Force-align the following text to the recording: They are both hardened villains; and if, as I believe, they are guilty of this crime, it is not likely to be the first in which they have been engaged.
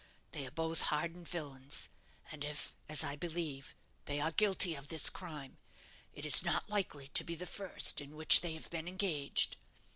They 0.31 0.47
are 0.47 0.51
both 0.51 0.81
hardened 0.89 1.27
villains; 1.27 1.87
and 2.31 2.43
if, 2.43 2.73
as 2.89 3.03
I 3.03 3.15
believe, 3.15 3.75
they 4.05 4.19
are 4.19 4.31
guilty 4.31 4.73
of 4.73 4.89
this 4.89 5.11
crime, 5.11 5.59
it 6.11 6.25
is 6.25 6.43
not 6.43 6.67
likely 6.71 7.09
to 7.09 7.23
be 7.23 7.35
the 7.35 7.45
first 7.45 8.01
in 8.01 8.15
which 8.15 8.41
they 8.41 8.55
have 8.55 8.71
been 8.71 8.87
engaged. 8.87 9.57